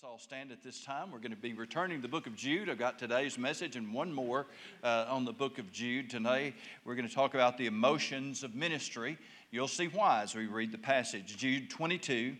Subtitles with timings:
[0.00, 1.10] Let's all stand at this time.
[1.10, 2.70] We're going to be returning the book of Jude.
[2.70, 4.46] I've got today's message and one more
[4.82, 6.08] uh, on the book of Jude.
[6.08, 6.54] Today,
[6.86, 9.18] we're going to talk about the emotions of ministry.
[9.50, 11.36] You'll see why as we read the passage.
[11.36, 12.34] Jude 22.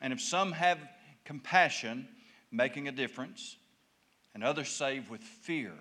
[0.00, 0.80] And if some have
[1.24, 2.08] compassion,
[2.50, 3.54] making a difference,
[4.34, 5.74] and others save with fear,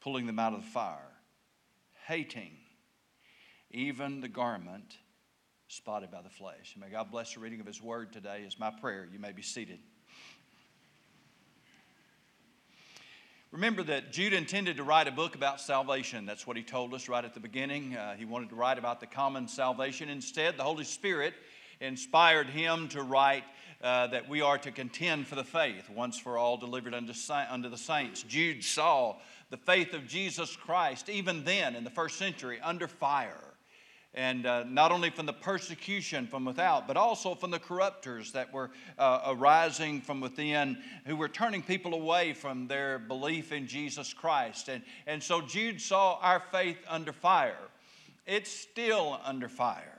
[0.00, 1.12] pulling them out of the fire,
[2.08, 2.50] hating
[3.70, 4.96] even the garment
[5.68, 6.72] spotted by the flesh.
[6.74, 9.06] And may God bless the reading of His word today, is my prayer.
[9.12, 9.78] You may be seated.
[13.52, 16.24] Remember that Jude intended to write a book about salvation.
[16.24, 17.96] That's what he told us right at the beginning.
[17.96, 20.08] Uh, he wanted to write about the common salvation.
[20.08, 21.34] Instead, the Holy Spirit
[21.80, 23.42] inspired him to write
[23.82, 27.12] uh, that we are to contend for the faith, once for all delivered unto,
[27.50, 28.22] unto the saints.
[28.22, 29.16] Jude saw
[29.50, 33.49] the faith of Jesus Christ, even then in the first century, under fire
[34.14, 38.52] and uh, not only from the persecution from without, but also from the corruptors that
[38.52, 44.12] were uh, arising from within, who were turning people away from their belief in Jesus
[44.12, 44.68] Christ.
[44.68, 47.68] And, and so Jude saw our faith under fire.
[48.26, 49.96] It's still under fire.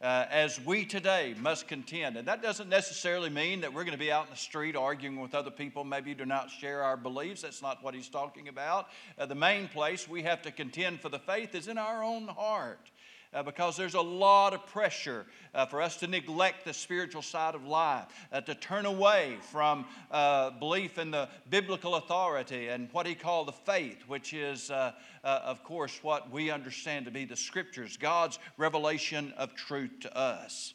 [0.00, 2.16] Uh, as we today must contend.
[2.16, 5.20] And that doesn't necessarily mean that we're going to be out in the street arguing
[5.20, 7.42] with other people, maybe do not share our beliefs.
[7.42, 8.88] That's not what he's talking about.
[9.16, 12.26] Uh, the main place we have to contend for the faith is in our own
[12.26, 12.90] heart
[13.34, 17.54] uh, because there's a lot of pressure uh, for us to neglect the spiritual side
[17.54, 23.06] of life, uh, to turn away from uh, belief in the biblical authority and what
[23.06, 24.92] he called the faith, which is, uh,
[25.24, 30.16] uh, of course, what we understand to be the scriptures, God's revelation of truth to
[30.16, 30.74] us.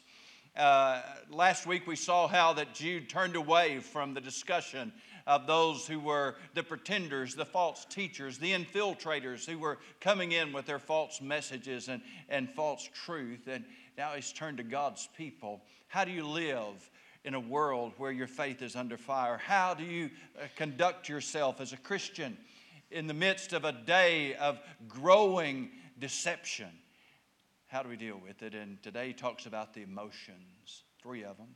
[1.30, 4.92] Last week we saw how that Jude turned away from the discussion
[5.28, 10.54] of those who were the pretenders, the false teachers, the infiltrators who were coming in
[10.54, 13.46] with their false messages and, and false truth.
[13.46, 13.62] And
[13.98, 15.62] now he's turned to God's people.
[15.86, 16.90] How do you live?
[17.24, 19.36] in a world where your faith is under fire?
[19.36, 20.08] How do you
[20.40, 22.38] uh, conduct yourself as a Christian
[22.92, 25.68] in the midst of a day of growing
[25.98, 26.70] deception?
[27.66, 28.54] How do we deal with it?
[28.54, 31.48] And today he talks about the emotions, three of them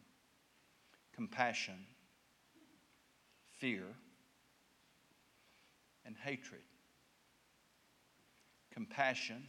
[1.14, 1.86] compassion,
[3.62, 3.84] fear,
[6.04, 6.62] and hatred.
[8.74, 9.44] Compassion,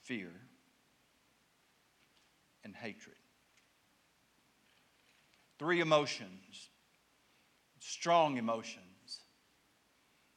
[0.00, 0.30] fear,
[2.64, 3.16] and hatred.
[5.58, 6.70] Three emotions,
[7.80, 8.84] strong emotions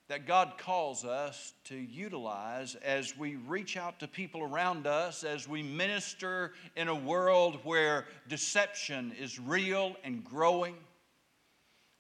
[0.10, 5.48] that God calls us to utilize as we reach out to people around us, as
[5.48, 10.76] we minister in a world where deception is real and growing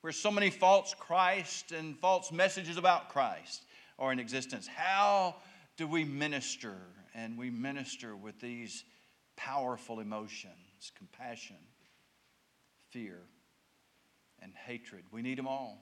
[0.02, 3.64] where so many false Christ and false messages about Christ
[4.00, 4.68] are in existence.
[4.68, 5.36] How
[5.78, 6.76] do we minister?
[7.14, 8.84] And we minister with these
[9.36, 11.58] powerful emotions compassion,
[12.90, 13.20] fear,
[14.42, 15.04] and hatred.
[15.12, 15.82] We need them all.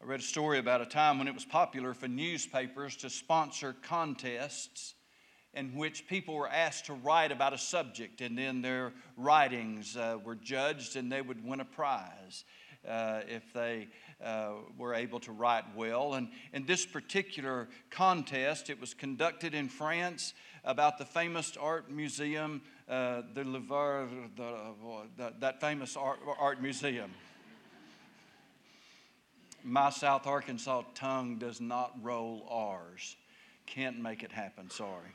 [0.00, 3.74] I read a story about a time when it was popular for newspapers to sponsor
[3.82, 4.94] contests
[5.54, 10.18] in which people were asked to write about a subject, and then their writings uh,
[10.22, 12.44] were judged, and they would win a prize.
[12.86, 13.88] Uh, if they
[14.24, 16.14] uh, were able to write well.
[16.14, 20.32] And in this particular contest, it was conducted in France
[20.64, 27.10] about the famous art museum, uh, the Louvre, the, that famous art, art museum.
[29.64, 33.16] My South Arkansas tongue does not roll R's.
[33.66, 35.10] Can't make it happen, sorry.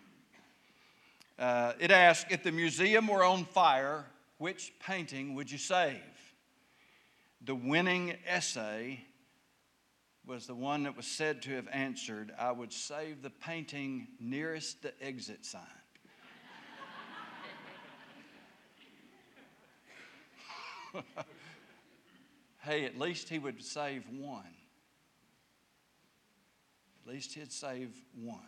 [1.37, 4.05] Uh, it asked, If the museum were on fire,
[4.37, 5.99] which painting would you save?
[7.41, 9.03] The winning essay
[10.25, 14.81] was the one that was said to have answered, I would save the painting nearest
[14.81, 15.61] the exit sign.
[22.61, 24.55] hey, at least he would save one.
[27.05, 28.39] At least he'd save one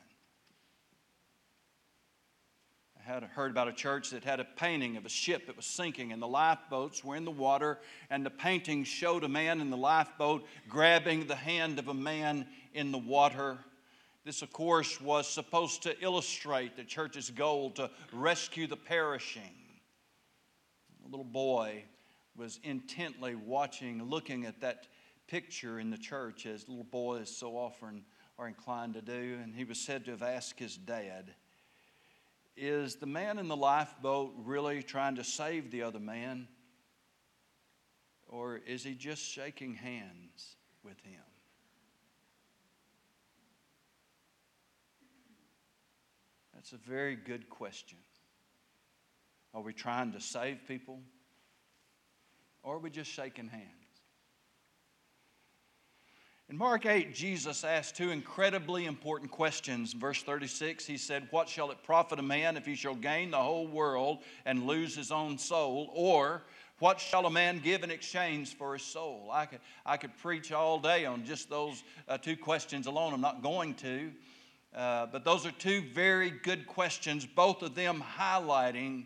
[3.05, 6.11] had heard about a church that had a painting of a ship that was sinking
[6.11, 7.77] and the lifeboats were in the water
[8.09, 12.47] and the painting showed a man in the lifeboat grabbing the hand of a man
[12.73, 13.59] in the water.
[14.23, 19.53] This of course was supposed to illustrate the church's goal to rescue the perishing.
[21.05, 21.83] A little boy
[22.35, 24.87] was intently watching looking at that
[25.27, 28.03] picture in the church as little boys so often
[28.39, 31.35] are inclined to do and he was said to have asked his dad
[32.57, 36.47] is the man in the lifeboat really trying to save the other man?
[38.27, 41.21] Or is he just shaking hands with him?
[46.53, 47.99] That's a very good question.
[49.53, 50.99] Are we trying to save people?
[52.63, 53.84] Or are we just shaking hands?
[56.49, 59.93] In Mark 8, Jesus asked two incredibly important questions.
[59.93, 63.37] Verse 36, he said, What shall it profit a man if he shall gain the
[63.37, 65.89] whole world and lose his own soul?
[65.93, 66.43] Or,
[66.79, 69.29] what shall a man give in exchange for his soul?
[69.31, 73.13] I could, I could preach all day on just those uh, two questions alone.
[73.13, 74.11] I'm not going to.
[74.75, 79.05] Uh, but those are two very good questions, both of them highlighting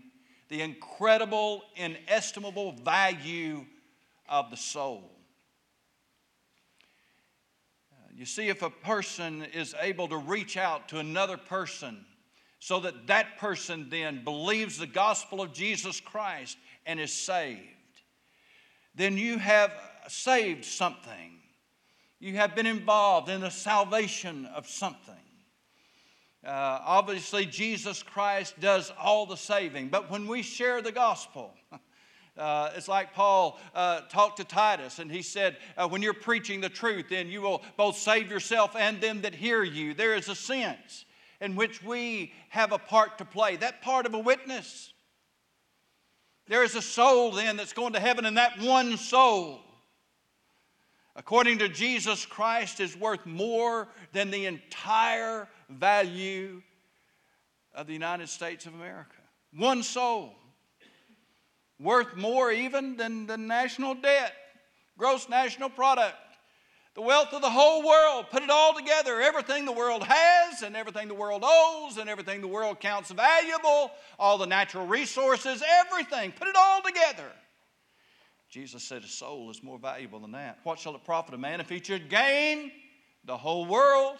[0.49, 3.65] the incredible, inestimable value
[4.27, 5.11] of the soul.
[7.93, 12.05] Uh, you see, if a person is able to reach out to another person
[12.59, 17.61] so that that person then believes the gospel of Jesus Christ and is saved,
[18.93, 19.71] then you have
[20.09, 21.39] saved something.
[22.19, 25.15] You have been involved in the salvation of something.
[26.45, 31.53] Uh, obviously, Jesus Christ does all the saving, but when we share the gospel,
[32.39, 36.61] uh, it's like Paul uh, talked to Titus, and he said, uh, When you're preaching
[36.61, 39.93] the truth, then you will both save yourself and them that hear you.
[39.93, 41.05] There is a sense
[41.41, 44.93] in which we have a part to play, that part of a witness.
[46.47, 49.61] There is a soul then that's going to heaven, and that one soul,
[51.15, 56.61] according to Jesus Christ, is worth more than the entire value
[57.75, 59.15] of the United States of America.
[59.53, 60.35] One soul,
[61.79, 64.33] worth more even than the national debt,
[64.97, 66.15] gross national product,
[66.95, 68.25] the wealth of the whole world.
[68.29, 72.41] Put it all together everything the world has, and everything the world owes, and everything
[72.41, 76.33] the world counts valuable, all the natural resources, everything.
[76.33, 77.31] Put it all together.
[78.49, 80.59] Jesus said a soul is more valuable than that.
[80.63, 82.71] What shall it profit a man if he should gain
[83.23, 84.17] the whole world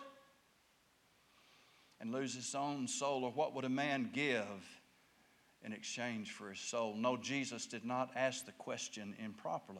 [1.99, 3.23] and lose his own soul?
[3.23, 4.45] Or what would a man give
[5.63, 6.95] in exchange for his soul?
[6.95, 9.79] No, Jesus did not ask the question improperly.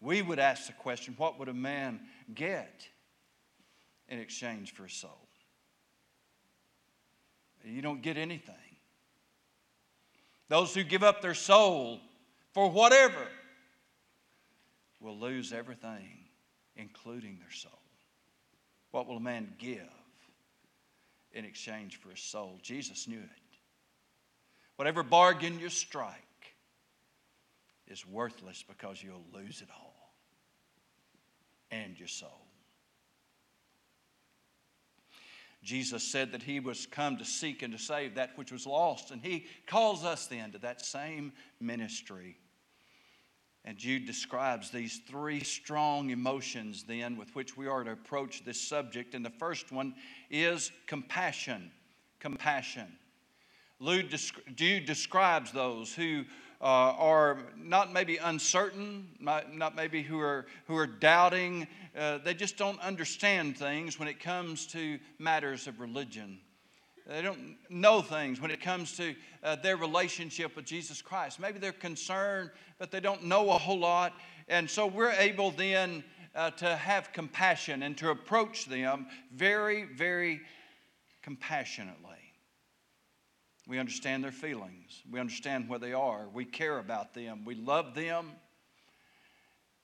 [0.00, 2.00] We would ask the question what would a man
[2.34, 2.86] get
[4.08, 5.28] in exchange for his soul?
[7.64, 8.54] You don't get anything.
[10.48, 12.00] Those who give up their soul
[12.54, 13.28] for whatever
[15.00, 16.24] will lose everything,
[16.76, 17.72] including their soul.
[18.90, 19.90] What will a man give
[21.32, 22.58] in exchange for his soul.
[22.62, 23.47] Jesus knew it.
[24.78, 26.14] Whatever bargain you strike
[27.86, 30.14] is worthless because you'll lose it all
[31.70, 32.46] and your soul.
[35.62, 39.10] Jesus said that he was come to seek and to save that which was lost,
[39.10, 42.38] and he calls us then to that same ministry
[43.68, 48.58] and Jude describes these three strong emotions, then, with which we are to approach this
[48.58, 49.14] subject.
[49.14, 49.94] And the first one
[50.30, 51.70] is compassion.
[52.18, 52.86] Compassion.
[53.80, 56.24] Jude describes those who
[56.60, 61.68] uh, are not maybe uncertain, not maybe who are, who are doubting.
[61.96, 66.40] Uh, they just don't understand things when it comes to matters of religion.
[67.06, 71.40] They don't know things when it comes to uh, their relationship with Jesus Christ.
[71.40, 74.12] Maybe they're concerned, but they don't know a whole lot.
[74.48, 76.04] And so we're able then
[76.34, 80.40] uh, to have compassion and to approach them very, very
[81.22, 82.07] compassionately.
[83.68, 87.94] We understand their feelings, we understand where they are, we care about them, we love
[87.94, 88.32] them.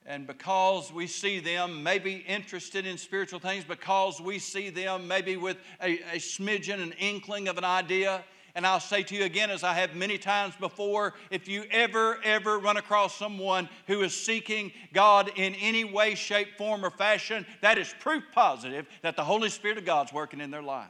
[0.07, 5.37] And because we see them maybe interested in spiritual things, because we see them maybe
[5.37, 8.23] with a, a smidgen, an inkling of an idea,
[8.55, 12.19] and I'll say to you again, as I have many times before, if you ever,
[12.23, 17.45] ever run across someone who is seeking God in any way, shape, form, or fashion,
[17.61, 20.87] that is proof positive that the Holy Spirit of God's working in their life.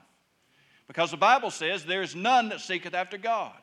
[0.88, 3.54] Because the Bible says, There's none that seeketh after God.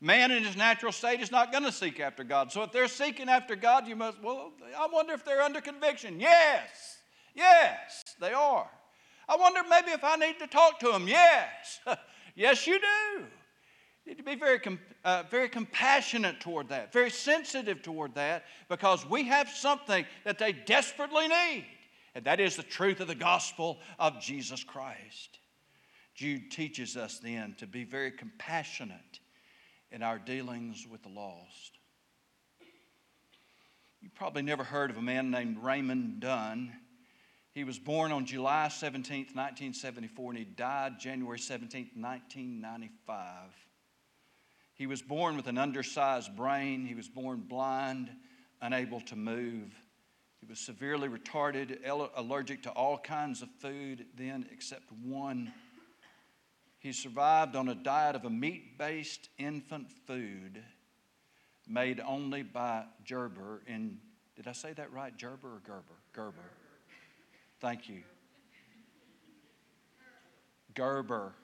[0.00, 2.50] Man in his natural state is not going to seek after God.
[2.50, 6.18] So if they're seeking after God, you must, well, I wonder if they're under conviction.
[6.18, 6.98] Yes,
[7.34, 8.70] yes, they are.
[9.28, 11.06] I wonder maybe if I need to talk to them.
[11.06, 11.80] Yes,
[12.34, 13.24] yes, you do.
[14.04, 14.58] You need to be very,
[15.04, 20.52] uh, very compassionate toward that, very sensitive toward that, because we have something that they
[20.52, 21.66] desperately need,
[22.14, 25.39] and that is the truth of the gospel of Jesus Christ.
[26.20, 29.20] Jude teaches us then to be very compassionate
[29.90, 31.78] in our dealings with the lost.
[34.02, 36.74] You probably never heard of a man named Raymond Dunn.
[37.54, 43.26] He was born on July 17, 1974, and he died January 17, 1995.
[44.74, 46.84] He was born with an undersized brain.
[46.84, 48.10] He was born blind,
[48.60, 49.74] unable to move.
[50.38, 51.78] He was severely retarded,
[52.14, 55.50] allergic to all kinds of food, then, except one
[56.80, 60.62] He survived on a diet of a meat based infant food
[61.68, 63.98] made only by Gerber in,
[64.34, 65.16] did I say that right?
[65.16, 65.94] Gerber or Gerber?
[66.14, 66.38] Gerber.
[67.60, 68.02] Thank you.
[70.74, 71.34] Gerber.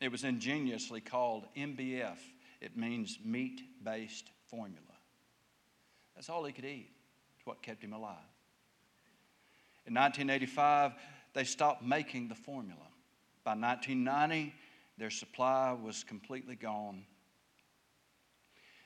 [0.00, 2.18] It was ingeniously called MBF.
[2.60, 4.82] It means meat based formula.
[6.14, 6.90] That's all he could eat.
[7.36, 8.14] It's what kept him alive.
[9.84, 10.92] In 1985,
[11.34, 12.86] they stopped making the formula.
[13.46, 14.52] By 1990,
[14.98, 17.04] their supply was completely gone.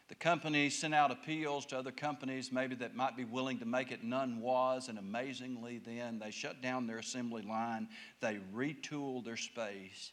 [0.09, 3.91] The company sent out appeals to other companies, maybe that might be willing to make
[3.91, 4.05] it.
[4.05, 7.89] None was, and amazingly, then they shut down their assembly line.
[8.21, 10.13] They retooled their space,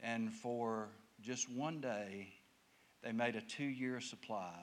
[0.00, 0.88] and for
[1.20, 2.32] just one day,
[3.02, 4.54] they made a two year supply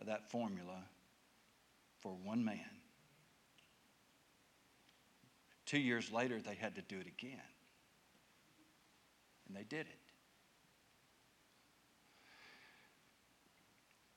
[0.00, 0.82] of that formula
[2.00, 2.58] for one man.
[5.66, 7.38] Two years later, they had to do it again.
[9.46, 10.00] And they did it.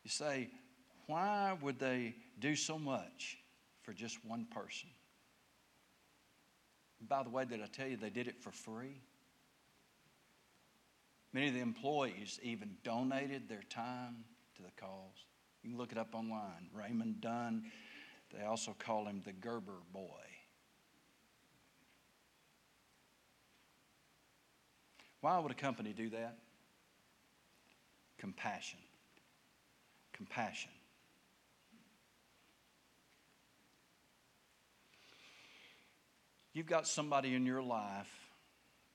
[0.03, 0.49] You say,
[1.07, 3.37] why would they do so much
[3.83, 4.89] for just one person?
[7.07, 9.01] By the way, did I tell you they did it for free?
[11.31, 14.23] Many of the employees even donated their time
[14.55, 15.25] to the cause.
[15.63, 16.69] You can look it up online.
[16.73, 17.71] Raymond Dunn,
[18.35, 20.09] they also call him the Gerber boy.
[25.21, 26.37] Why would a company do that?
[28.17, 28.79] Compassion.
[30.13, 30.71] Compassion.
[36.53, 38.11] You've got somebody in your life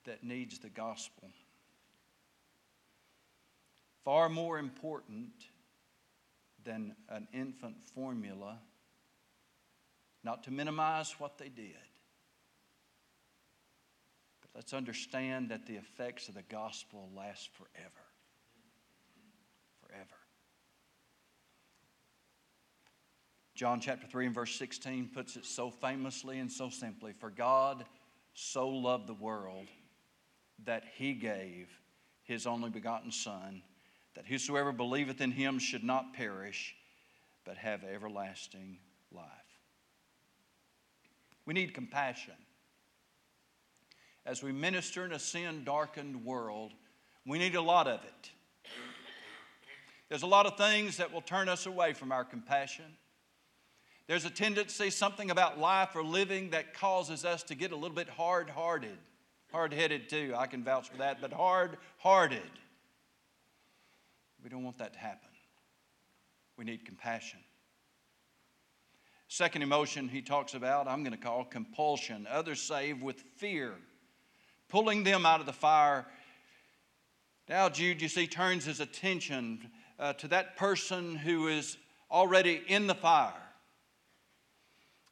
[0.05, 1.31] that needs the gospel.
[4.05, 5.33] Far more important
[6.63, 8.59] than an infant formula,
[10.23, 11.77] not to minimize what they did
[14.55, 17.91] Let's understand that the effects of the gospel last forever.
[19.81, 20.05] Forever.
[23.55, 27.85] John chapter 3 and verse 16 puts it so famously and so simply For God
[28.33, 29.69] so loved the world
[30.65, 31.69] that he gave
[32.23, 33.63] his only begotten Son,
[34.15, 36.75] that whosoever believeth in him should not perish,
[37.45, 38.79] but have everlasting
[39.13, 39.29] life.
[41.45, 42.35] We need compassion
[44.27, 46.73] as we minister in a sin darkened world,
[47.27, 48.31] we need a lot of it.
[50.09, 52.85] There's a lot of things that will turn us away from our compassion.
[54.07, 57.97] There's a tendency, something about life or living that causes us to get a little
[57.97, 58.99] bit hard hearted.
[59.51, 62.43] Hard headed, too, I can vouch for that, but hard hearted.
[64.43, 65.29] We don't want that to happen.
[66.59, 67.39] We need compassion.
[69.29, 72.27] Second emotion he talks about, I'm going to call compulsion.
[72.31, 73.75] Others save with fear
[74.69, 76.07] pulling them out of the fire.
[77.49, 81.77] Now, Jude, you see, turns his attention uh, to that person who is
[82.11, 83.33] already in the fire.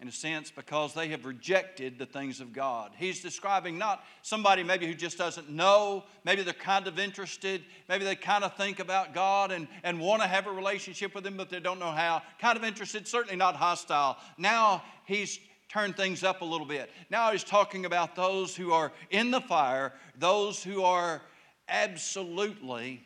[0.01, 2.91] In a sense, because they have rejected the things of God.
[2.97, 8.05] He's describing not somebody maybe who just doesn't know, maybe they're kind of interested, maybe
[8.05, 11.37] they kind of think about God and, and want to have a relationship with Him,
[11.37, 12.21] but they don't know how.
[12.41, 14.17] Kind of interested, certainly not hostile.
[14.39, 15.39] Now he's
[15.73, 16.91] turn things up a little bit.
[17.09, 21.23] Now he's talking about those who are in the fire, those who are
[21.69, 23.03] absolutely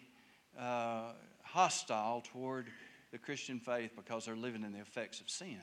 [0.58, 2.66] uh, hostile toward
[3.12, 5.60] the Christian faith because they're living in the effects of sin.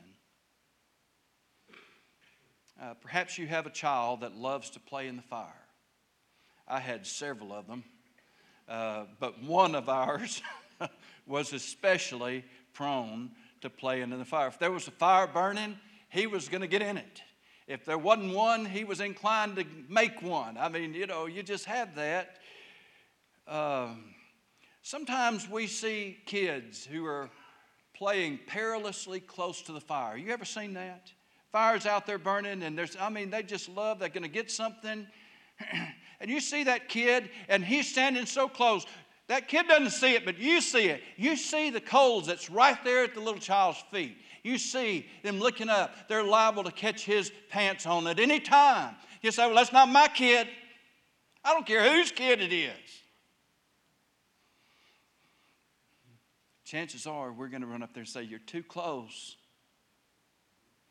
[2.82, 5.48] Uh, perhaps you have a child that loves to play in the fire.
[6.68, 7.84] I had several of them,
[8.70, 10.42] uh, but one of ours
[11.28, 13.32] was especially prone
[13.62, 14.48] to playing in the fire.
[14.48, 15.78] If there was a fire burning,
[16.14, 17.22] he was going to get in it.
[17.68, 20.58] If there wasn't one, he was inclined to make one.
[20.58, 22.38] I mean, you know, you just have that.
[23.48, 24.14] Um,
[24.84, 27.30] sometimes we see kids who are
[27.96, 30.16] playing perilously close to the fire.
[30.16, 31.12] You ever seen that?
[31.52, 34.52] Fire's out there burning, and there's, I mean, they just love, they're going to get
[34.52, 35.08] something.
[36.20, 38.86] and you see that kid, and he's standing so close.
[39.28, 41.02] That kid doesn't see it, but you see it.
[41.18, 44.18] You see the coals that's right there at the little child's feet.
[44.44, 46.10] You see them looking up.
[46.10, 48.96] They're liable to catch his pants on at any time.
[49.22, 50.48] You say, Well, that's not my kid.
[51.46, 52.72] I don't care whose kid it is.
[56.66, 59.38] Chances are we're going to run up there and say, You're too close.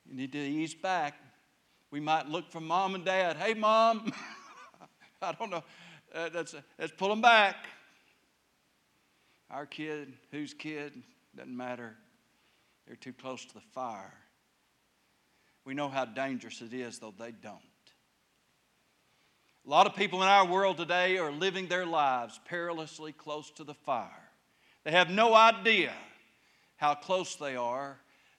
[0.06, 1.14] You need to ease back.
[1.90, 3.37] We might look for mom and dad.
[3.37, 4.12] Hey, mom.
[5.23, 5.62] I don't know.
[6.14, 7.66] Uh, let's, let's pull them back.
[9.50, 11.02] Our kid, whose kid,
[11.37, 11.97] doesn't matter.
[12.87, 14.15] They're too close to the fire.
[15.65, 17.61] We know how dangerous it is, though they don't.
[19.65, 23.65] A lot of people in our world today are living their lives perilously close to
[23.65, 24.09] the fire.
[24.83, 25.93] They have no idea
[26.77, 27.97] how close they are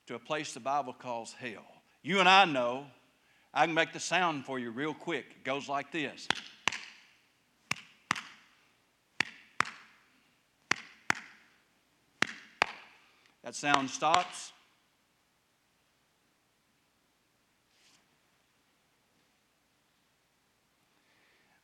[0.08, 1.66] to a place the Bible calls hell.
[2.02, 2.86] You and I know.
[3.54, 5.26] I can make the sound for you real quick.
[5.38, 6.28] It goes like this.
[13.44, 14.54] That sound stops.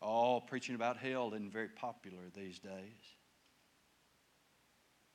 [0.02, 2.72] All preaching about hell isn't very popular these days.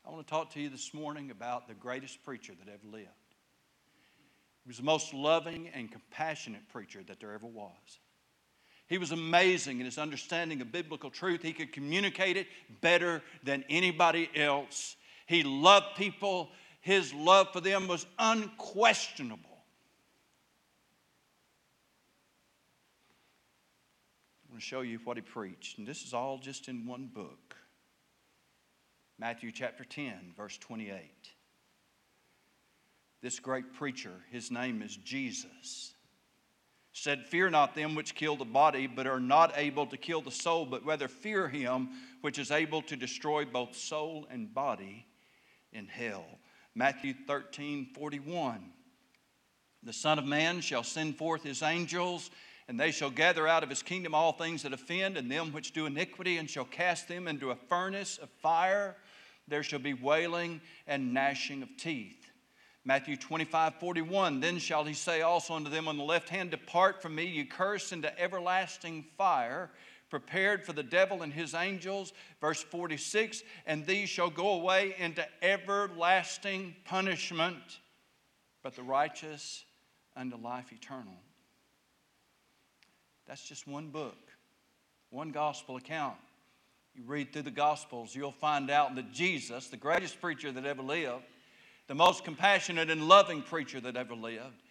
[0.06, 3.08] I want to talk to you this morning about the greatest preacher that ever lived.
[4.62, 7.98] He was the most loving and compassionate preacher that there ever was.
[8.86, 11.42] He was amazing in his understanding of biblical truth.
[11.42, 12.46] He could communicate it
[12.80, 14.96] better than anybody else.
[15.26, 16.50] He loved people,
[16.80, 19.64] his love for them was unquestionable.
[24.44, 27.06] I'm going to show you what he preached, and this is all just in one
[27.06, 27.56] book.
[29.18, 31.00] Matthew chapter 10, verse 28.
[33.22, 35.94] This great preacher, his name is Jesus,
[36.92, 40.30] said, Fear not them which kill the body, but are not able to kill the
[40.30, 41.88] soul, but rather fear him
[42.20, 45.06] which is able to destroy both soul and body
[45.74, 46.24] in hell.
[46.74, 48.72] Matthew 13, 41.
[49.82, 52.30] The Son of Man shall send forth his angels
[52.68, 55.72] and they shall gather out of his kingdom all things that offend and them which
[55.72, 58.96] do iniquity, and shall cast them into a furnace of fire.
[59.46, 62.30] There shall be wailing and gnashing of teeth.
[62.86, 64.40] Matthew 25, 41.
[64.40, 67.44] Then shall he say also unto them on the left hand, Depart from me, ye
[67.44, 69.70] cursed, into everlasting fire,
[70.10, 72.12] prepared for the devil and his angels.
[72.40, 73.42] Verse 46.
[73.66, 77.80] And these shall go away into everlasting punishment,
[78.62, 79.64] but the righteous
[80.16, 81.16] unto life eternal.
[83.26, 84.18] That's just one book,
[85.10, 86.16] one gospel account.
[86.94, 90.82] You read through the Gospels, you'll find out that Jesus, the greatest preacher that ever
[90.82, 91.24] lived,
[91.88, 94.62] the most compassionate and loving preacher that ever lived,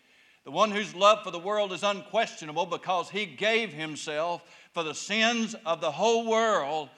[0.43, 4.93] the one whose love for the world is unquestionable because he gave himself for the
[4.93, 6.89] sins of the whole world.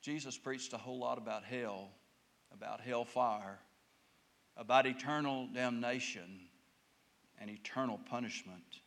[0.00, 1.90] Jesus preached a whole lot about hell,
[2.52, 3.58] about hellfire,
[4.56, 6.40] about eternal damnation
[7.38, 8.80] and eternal punishment.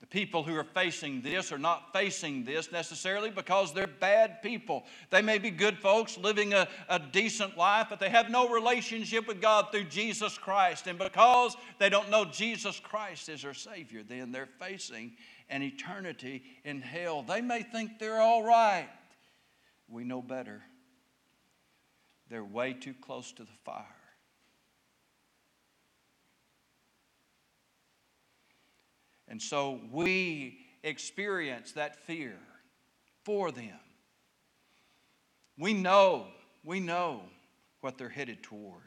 [0.00, 4.84] The people who are facing this are not facing this necessarily because they're bad people.
[5.10, 9.26] They may be good folks living a, a, decent life, but they have no relationship
[9.26, 10.86] with God through Jesus Christ.
[10.86, 15.12] And because they don't know Jesus Christ as their Savior, then they're facing
[15.48, 17.22] an eternity in hell.
[17.22, 18.88] They may think they're all right.
[19.88, 20.62] We know better.
[22.28, 23.86] They're way too close to the fire.
[29.28, 32.38] And so we experience that fear
[33.24, 33.78] for them.
[35.58, 36.28] We know,
[36.64, 37.22] we know
[37.80, 38.82] what they're headed toward.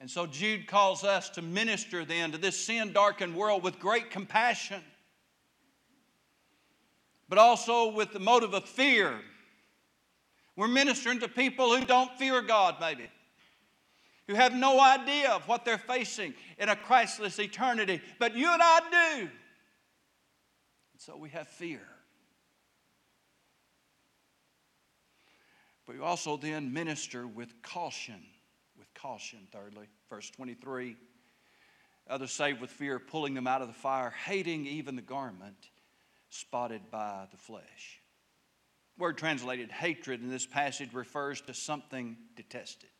[0.00, 4.10] And so Jude calls us to minister then to this sin darkened world with great
[4.10, 4.82] compassion,
[7.28, 9.18] but also with the motive of fear.
[10.56, 13.08] We're ministering to people who don't fear God, maybe
[14.26, 18.62] who have no idea of what they're facing in a Christless eternity, but you and
[18.62, 19.20] I do.
[19.20, 19.30] And
[20.98, 21.82] so we have fear.
[25.86, 28.22] But we also then minister with caution.
[28.78, 29.86] With caution, thirdly.
[30.08, 30.96] Verse 23
[32.08, 35.70] Others save with fear, pulling them out of the fire, hating even the garment
[36.28, 38.00] spotted by the flesh.
[38.98, 42.90] word translated hatred in this passage refers to something detested.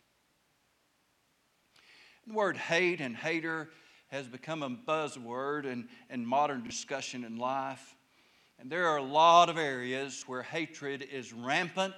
[2.27, 3.71] The word hate and hater
[4.09, 7.97] has become a buzzword in, in modern discussion in life.
[8.59, 11.95] And there are a lot of areas where hatred is rampant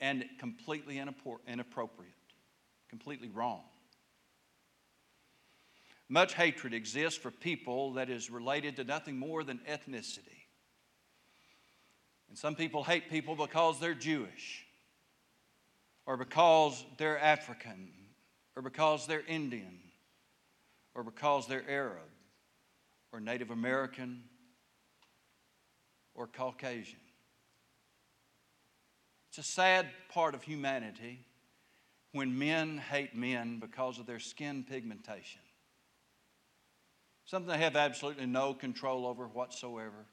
[0.00, 2.12] and completely inappropriate,
[2.90, 3.62] completely wrong.
[6.08, 10.44] Much hatred exists for people that is related to nothing more than ethnicity.
[12.28, 14.66] And some people hate people because they're Jewish
[16.04, 17.88] or because they're African
[18.56, 19.78] or because they're Indian,
[20.94, 22.08] or because they're Arab,
[23.12, 24.24] or Native American,
[26.14, 26.98] or Caucasian.
[29.28, 31.20] It's a sad part of humanity
[32.12, 35.42] when men hate men because of their skin pigmentation.
[37.26, 40.06] Something they have absolutely no control over whatsoever.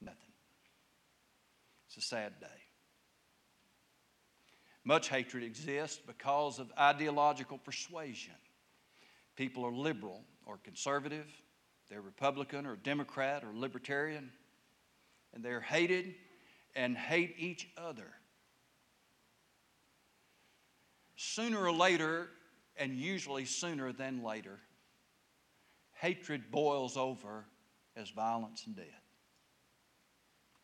[0.00, 0.32] Nothing.
[1.88, 2.65] It's a sad day.
[4.86, 8.32] Much hatred exists because of ideological persuasion.
[9.36, 11.26] People are liberal or conservative
[11.88, 14.32] they're Republican or Democrat or Libertarian,
[15.32, 16.14] and they're hated
[16.74, 18.08] and hate each other.
[21.16, 22.28] Sooner or later,
[22.76, 24.58] and usually sooner than later,
[25.94, 27.44] hatred boils over
[27.96, 28.84] as violence and death.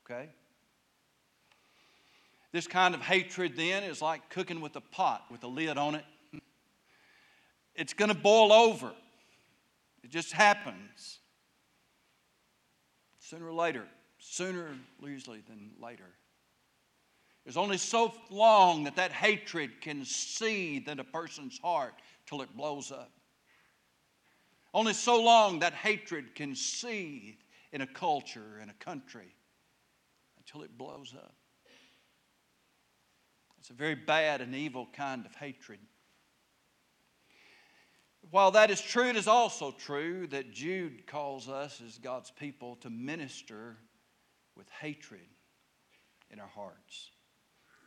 [0.05, 0.29] Okay?
[2.53, 5.95] This kind of hatred then is like cooking with a pot with a lid on
[5.95, 6.05] it.
[7.75, 8.93] It's going to boil over.
[10.05, 11.19] It just happens.
[13.21, 13.85] Sooner or later,
[14.19, 14.69] sooner
[15.03, 16.11] usually than later.
[17.45, 21.95] There's only so long that that hatred can seethe in a person's heart
[22.27, 23.11] till it blows up.
[24.75, 27.39] Only so long that hatred can seethe
[27.73, 29.35] in a culture, in a country,
[30.37, 31.35] until it blows up.
[33.63, 35.79] It's a very bad and evil kind of hatred.
[38.29, 42.75] While that is true, it is also true that Jude calls us as God's people
[42.81, 43.77] to minister
[44.57, 45.29] with hatred
[46.33, 47.13] in our hearts.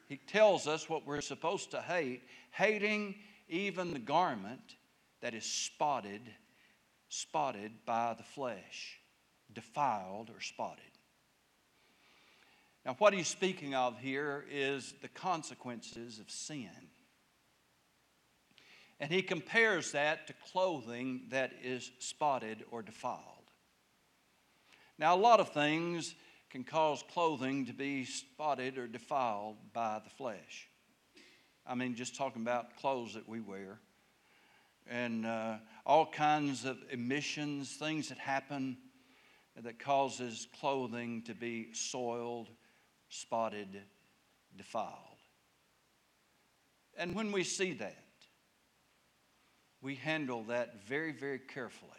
[0.08, 3.16] He tells us what we're supposed to hate, hating
[3.50, 4.78] even the garment
[5.20, 6.22] that is spotted,
[7.10, 9.02] spotted by the flesh,
[9.52, 10.86] defiled or spotted.
[12.86, 16.70] Now, what he's speaking of here is the consequences of sin.
[19.00, 23.22] And he compares that to clothing that is spotted or defiled.
[25.00, 26.14] Now, a lot of things
[26.52, 30.70] can cause clothing to be spotted or defiled by the flesh.
[31.68, 33.80] I mean, just talking about clothes that we wear
[34.88, 38.78] and uh, all kinds of emissions, things that happen
[39.60, 42.50] that causes clothing to be soiled
[43.16, 43.82] spotted,
[44.58, 44.92] defiled.
[46.98, 48.04] And when we see that,
[49.82, 51.92] we handle that very, very carefully.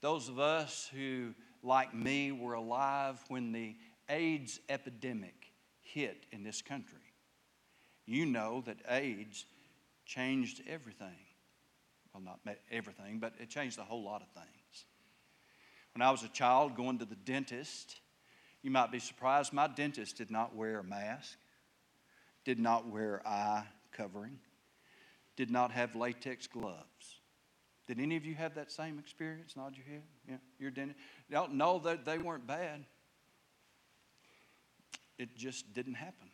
[0.00, 3.74] Those of us who, like me, were alive when the
[4.08, 6.98] AIDS epidemic hit in this country,
[8.06, 9.44] you know that AIDS
[10.06, 11.16] changed everything.
[12.12, 12.40] Well, not
[12.70, 14.86] everything, but it changed a whole lot of things.
[15.98, 17.96] When I was a child going to the dentist,
[18.62, 21.36] you might be surprised, my dentist did not wear a mask,
[22.44, 24.38] did not wear eye covering,
[25.34, 27.18] did not have latex gloves.
[27.88, 29.56] Did any of you have that same experience?
[29.56, 30.02] Nod your head.
[30.28, 31.00] Yeah, your dentist.
[31.50, 32.84] No, they, they weren't bad.
[35.18, 36.28] It just didn't happen.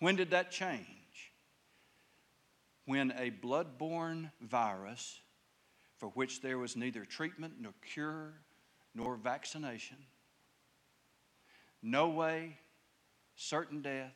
[0.00, 1.32] When did that change?
[2.84, 5.18] When a blood-borne virus
[6.00, 8.32] for which there was neither treatment nor cure
[8.94, 9.98] nor vaccination.
[11.82, 12.56] No way,
[13.36, 14.14] certain death.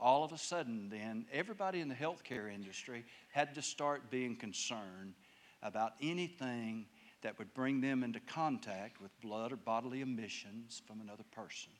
[0.00, 5.14] All of a sudden, then, everybody in the healthcare industry had to start being concerned
[5.62, 6.86] about anything
[7.22, 11.72] that would bring them into contact with blood or bodily emissions from another person.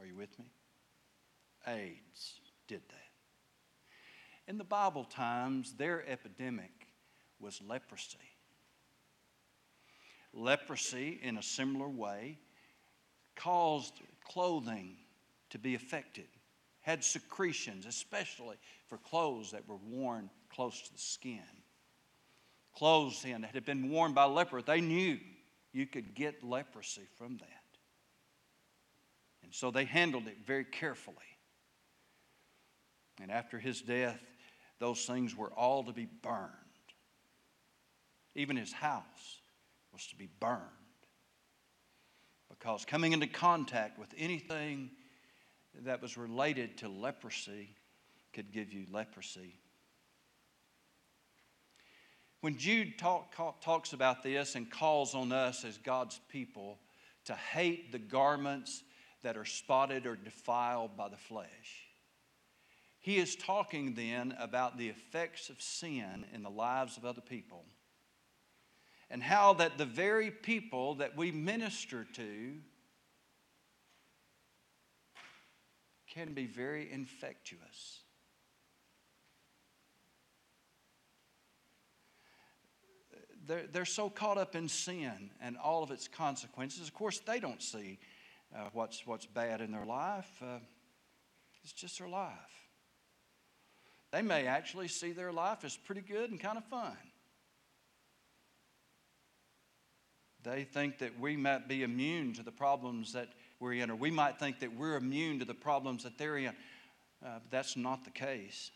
[0.00, 0.46] Are you with me?
[1.66, 4.50] AIDS did that.
[4.50, 6.87] In the Bible times, their epidemic
[7.40, 8.18] was leprosy.
[10.32, 12.38] Leprosy, in a similar way,
[13.34, 13.94] caused
[14.26, 14.96] clothing
[15.50, 16.26] to be affected,
[16.80, 21.40] had secretions, especially for clothes that were worn close to the skin.
[22.76, 25.18] Clothes then that had been worn by leper, they knew
[25.72, 27.46] you could get leprosy from that.
[29.42, 31.16] And so they handled it very carefully.
[33.20, 34.20] And after his death,
[34.78, 36.52] those things were all to be burned.
[38.34, 39.40] Even his house
[39.92, 40.62] was to be burned.
[42.48, 44.90] Because coming into contact with anything
[45.84, 47.74] that was related to leprosy
[48.32, 49.54] could give you leprosy.
[52.40, 56.78] When Jude talk, talks about this and calls on us as God's people
[57.24, 58.82] to hate the garments
[59.22, 61.88] that are spotted or defiled by the flesh,
[63.00, 67.64] he is talking then about the effects of sin in the lives of other people
[69.10, 72.54] and how that the very people that we minister to
[76.12, 78.00] can be very infectious.
[83.46, 86.86] They're, they're so caught up in sin and all of its consequences.
[86.86, 87.98] Of course, they don't see
[88.54, 90.58] uh, what's, what's bad in their life, uh,
[91.62, 92.32] it's just their life.
[94.10, 96.96] They may actually see their life as pretty good and kind of fun.
[100.50, 103.28] They think that we might be immune to the problems that
[103.60, 106.48] we're in, or we might think that we're immune to the problems that they're in.
[106.48, 106.52] Uh,
[107.22, 108.70] but that's not the case.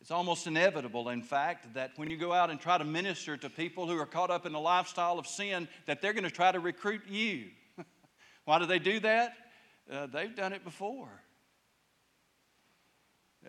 [0.00, 3.50] It's almost inevitable, in fact, that when you go out and try to minister to
[3.50, 6.50] people who are caught up in a lifestyle of sin, that they're going to try
[6.50, 7.48] to recruit you.
[8.46, 9.34] Why do they do that?
[9.92, 11.10] Uh, they've done it before.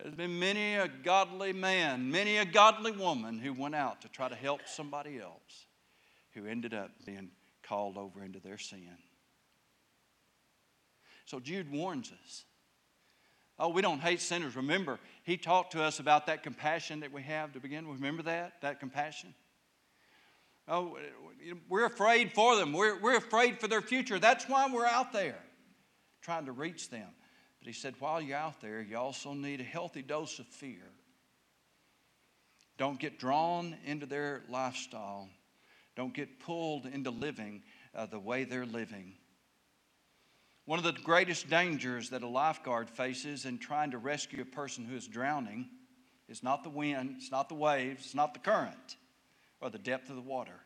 [0.01, 4.29] There's been many a godly man, many a godly woman who went out to try
[4.29, 5.65] to help somebody else
[6.33, 7.29] who ended up being
[7.63, 8.97] called over into their sin.
[11.25, 12.45] So Jude warns us.
[13.59, 14.55] Oh, we don't hate sinners.
[14.55, 17.97] Remember, he talked to us about that compassion that we have to begin with.
[17.97, 18.61] Remember that?
[18.61, 19.33] That compassion?
[20.67, 20.97] Oh,
[21.67, 22.71] we're afraid for them.
[22.71, 24.19] We're, we're afraid for their future.
[24.19, 25.39] That's why we're out there
[26.21, 27.07] trying to reach them.
[27.67, 30.87] But he said, while you're out there, you also need a healthy dose of fear.
[32.77, 35.27] Don't get drawn into their lifestyle.
[35.93, 39.15] Don't get pulled into living uh, the way they're living.
[40.63, 44.85] One of the greatest dangers that a lifeguard faces in trying to rescue a person
[44.85, 45.67] who is drowning
[46.29, 48.95] is not the wind, it's not the waves, it's not the current
[49.59, 50.61] or the depth of the water.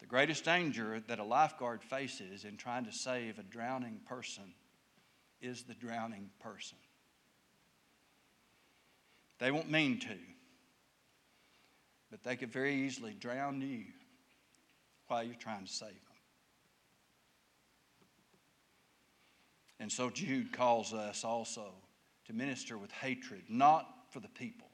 [0.00, 4.52] The greatest danger that a lifeguard faces in trying to save a drowning person
[5.40, 6.78] is the drowning person.
[9.38, 10.16] They won't mean to,
[12.10, 13.84] but they could very easily drown you
[15.08, 15.98] while you're trying to save them.
[19.78, 21.74] And so Jude calls us also
[22.26, 24.68] to minister with hatred, not for the people,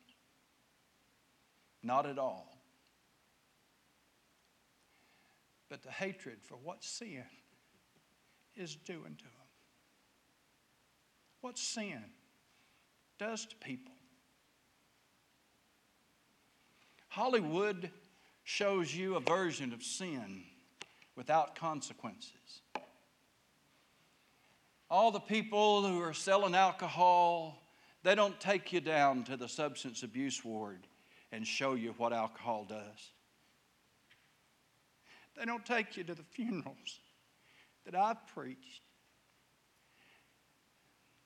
[1.83, 2.57] not at all,
[5.68, 7.25] but the hatred for what sin
[8.55, 9.41] is doing to them.
[11.42, 12.02] What sin
[13.18, 13.92] does to people.
[17.09, 17.90] Hollywood
[18.44, 20.44] shows you a version of sin
[21.14, 22.62] without consequences.
[24.90, 27.62] All the people who are selling alcohol,
[28.02, 30.87] they don't take you down to the substance abuse ward
[31.33, 33.11] and show you what alcohol does.
[35.37, 37.00] They don't take you to the funerals
[37.85, 38.83] that I've preached.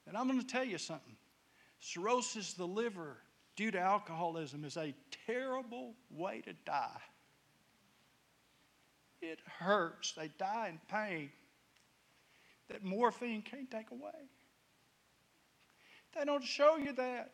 [0.06, 1.16] And I'm going to tell you something
[1.80, 3.16] cirrhosis of the liver
[3.54, 4.94] due to alcoholism is a
[5.26, 7.00] terrible way to die.
[9.20, 11.30] It hurts, they die in pain
[12.68, 14.28] that morphine can't take away.
[16.16, 17.32] They don't show you that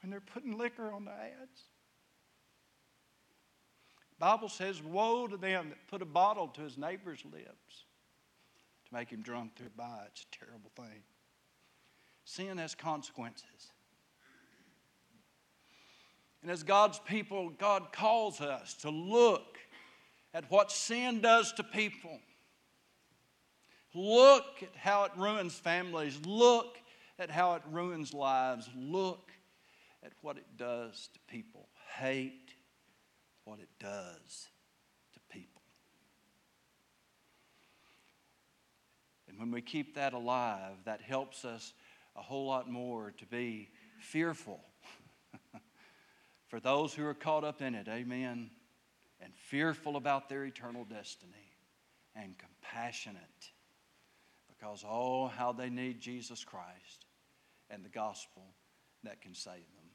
[0.00, 1.62] when they're putting liquor on the ads.
[4.18, 7.84] Bible says, Woe to them that put a bottle to his neighbor's lips
[8.92, 10.04] make him drunk thereby.
[10.08, 11.02] It's a terrible thing.
[12.24, 13.72] Sin has consequences.
[16.42, 19.58] And as God's people, God calls us to look
[20.34, 22.18] at what sin does to people
[23.94, 26.18] Look at how it ruins families.
[26.24, 26.78] Look
[27.18, 28.68] at how it ruins lives.
[28.74, 29.30] Look
[30.02, 31.68] at what it does to people.
[31.96, 32.54] Hate
[33.44, 34.48] what it does
[35.12, 35.60] to people.
[39.32, 41.72] And when we keep that alive, that helps us
[42.14, 44.60] a whole lot more to be fearful
[46.48, 47.88] for those who are caught up in it.
[47.88, 48.50] Amen.
[49.20, 51.32] And fearful about their eternal destiny
[52.14, 53.50] and compassionate
[54.48, 57.06] because, oh, how they need Jesus Christ
[57.70, 58.42] and the gospel
[59.02, 59.86] that can save them.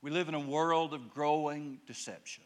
[0.00, 2.44] We live in a world of growing deception,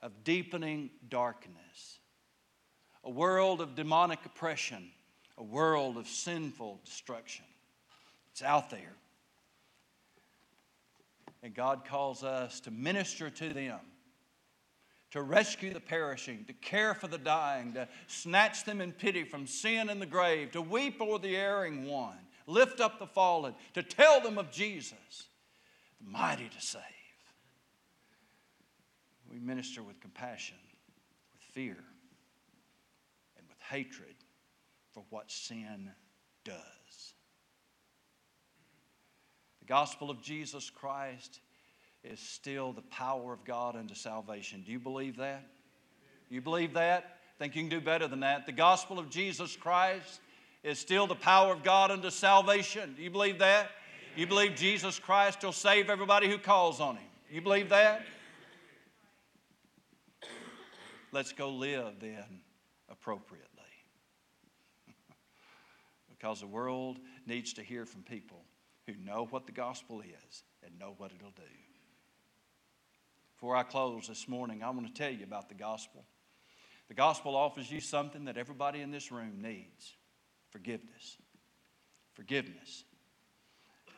[0.00, 2.00] of deepening darkness,
[3.04, 4.90] a world of demonic oppression,
[5.38, 7.44] a world of sinful destruction.
[8.32, 8.94] It's out there.
[11.42, 13.80] And God calls us to minister to them
[15.12, 19.46] to rescue the perishing, to care for the dying, to snatch them in pity from
[19.46, 23.82] sin and the grave, to weep o'er the erring one, lift up the fallen, to
[23.82, 25.26] tell them of Jesus,
[26.00, 26.82] the mighty to save.
[29.30, 30.56] We minister with compassion,
[31.34, 31.76] with fear,
[33.68, 34.14] hatred
[34.92, 35.90] for what sin
[36.44, 37.14] does.
[39.60, 41.40] The gospel of Jesus Christ
[42.04, 44.62] is still the power of God unto salvation.
[44.66, 45.46] Do you believe that?
[46.28, 47.18] You believe that?
[47.38, 48.46] Think you can do better than that?
[48.46, 50.20] The gospel of Jesus Christ
[50.62, 52.94] is still the power of God unto salvation.
[52.96, 53.70] Do you believe that?
[54.16, 57.08] You believe Jesus Christ will save everybody who calls on him.
[57.30, 58.02] You believe that?
[61.12, 62.40] Let's go live then
[62.90, 63.51] appropriately.
[66.22, 68.44] Because the world needs to hear from people
[68.86, 71.42] who know what the gospel is and know what it'll do.
[73.34, 76.04] Before I close this morning, I want to tell you about the gospel.
[76.86, 79.94] The gospel offers you something that everybody in this room needs
[80.50, 81.16] forgiveness.
[82.14, 82.84] Forgiveness.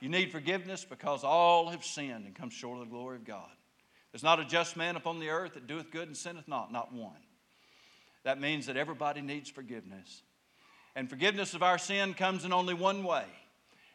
[0.00, 3.50] You need forgiveness because all have sinned and come short of the glory of God.
[4.12, 6.92] There's not a just man upon the earth that doeth good and sinneth not, not
[6.92, 7.20] one.
[8.22, 10.22] That means that everybody needs forgiveness.
[10.96, 13.24] And forgiveness of our sin comes in only one way,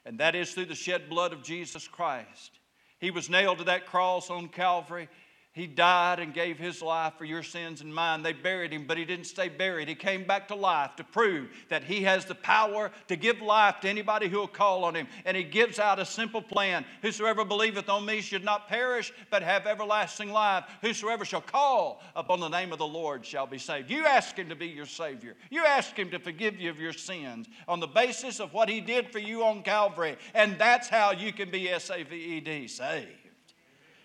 [0.05, 2.59] and that is through the shed blood of Jesus Christ.
[2.99, 5.07] He was nailed to that cross on Calvary.
[5.51, 8.21] He died and gave his life for your sins and mine.
[8.21, 9.87] They buried him, but he didn't stay buried.
[9.87, 13.79] He came back to life to prove that he has the power to give life
[13.81, 15.07] to anybody who will call on him.
[15.25, 19.41] And he gives out a simple plan Whosoever believeth on me should not perish, but
[19.41, 20.65] have everlasting life.
[20.81, 23.89] Whosoever shall call upon the name of the Lord shall be saved.
[23.89, 26.93] You ask him to be your Savior, you ask him to forgive you of your
[26.93, 30.17] sins on the basis of what he did for you on Calvary.
[30.33, 33.07] And that's how you can be S A V E D, saved.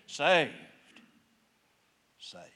[0.07, 0.53] Saved saved
[2.25, 2.54] say.